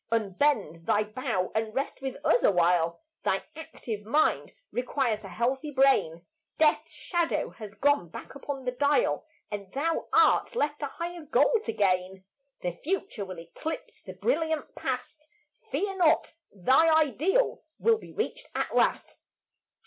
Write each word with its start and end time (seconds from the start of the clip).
Unbend 0.11 0.87
thy 0.87 1.03
bow 1.03 1.51
and 1.53 1.75
rest 1.75 2.01
with 2.01 2.17
us 2.25 2.41
awhile; 2.41 3.01
Thy 3.21 3.43
active 3.55 4.03
mind 4.03 4.51
requires 4.71 5.23
a 5.23 5.27
healthy 5.27 5.69
brain; 5.69 6.25
Death's 6.57 6.91
shadow 6.91 7.51
has 7.51 7.75
gone 7.75 8.09
back 8.09 8.33
upon 8.33 8.65
the 8.65 8.71
dial, 8.71 9.27
And 9.51 9.71
thou 9.73 10.07
art 10.11 10.55
left 10.55 10.81
a 10.81 10.87
higher 10.87 11.21
goal 11.21 11.59
to 11.65 11.71
gain; 11.71 12.23
The 12.63 12.71
future 12.83 13.25
will 13.25 13.37
eclipse 13.39 14.01
the 14.01 14.13
brilliant 14.13 14.73
past; 14.73 15.27
Fear 15.69 15.97
not; 15.97 16.33
thy 16.51 16.89
ideal 16.99 17.61
will 17.77 17.99
be 17.99 18.11
reached 18.11 18.47
at 18.55 18.75
last. 18.75 19.17